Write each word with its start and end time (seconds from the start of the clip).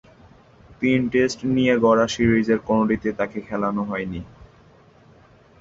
তিন-টেস্ট 0.81 1.39
নিয়ে 1.55 1.73
গড়া 1.77 2.05
সিরিজের 2.07 2.59
কোনটিতেই 2.67 3.17
তাকে 3.19 3.37
খেলানো 3.47 3.81
হয়নি। 3.83 4.21